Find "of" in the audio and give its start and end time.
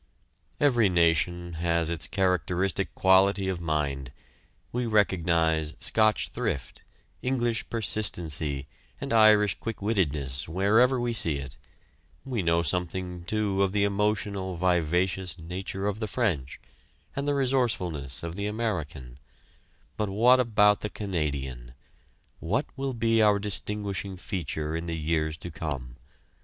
3.47-3.61, 13.61-13.73, 15.85-15.99, 18.23-18.33